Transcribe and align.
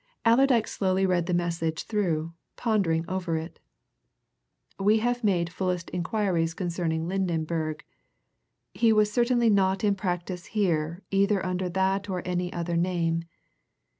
Allerdyke 0.25 0.65
slowly 0.67 1.05
read 1.05 1.27
the 1.27 1.33
message 1.35 1.83
through, 1.83 2.33
pondering 2.55 3.05
over 3.07 3.37
it 3.37 3.59
"We 4.79 4.97
have 4.97 5.23
made 5.23 5.53
fullest 5.53 5.91
inquiries 5.91 6.55
concerning 6.55 7.07
Lydenberg. 7.07 7.81
He 8.73 8.91
was 8.91 9.11
certainly 9.13 9.51
not 9.51 9.83
in 9.83 9.93
practice 9.93 10.47
here 10.57 11.03
either 11.11 11.45
under 11.45 11.69
that 11.69 12.09
or 12.09 12.23
any 12.27 12.51
other 12.51 12.75
name. 12.75 13.25